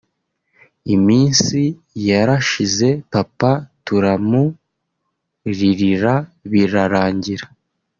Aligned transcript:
Iminsi 0.95 1.61
yarashize 2.07 2.89
Papa 3.13 3.51
turamuririra 3.85 6.15
birarangira 6.51 7.45